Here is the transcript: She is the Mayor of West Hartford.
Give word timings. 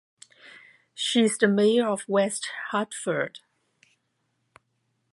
She 0.95 1.21
is 1.25 1.37
the 1.37 1.47
Mayor 1.47 1.87
of 1.87 2.05
West 2.09 2.47
Hartford. 2.71 3.37